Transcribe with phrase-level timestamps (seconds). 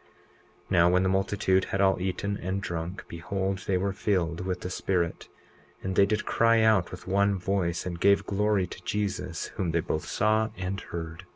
[0.00, 0.06] 20:9
[0.70, 4.70] Now, when the multitude had all eaten and drunk, behold, they were filled with the
[4.70, 5.28] Spirit;
[5.82, 9.80] and they did cry out with one voice, and gave glory to Jesus, whom they
[9.80, 11.26] both saw and heard.